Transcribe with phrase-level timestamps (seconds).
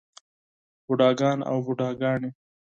[0.85, 2.29] بوډاګان او بوډے ګانے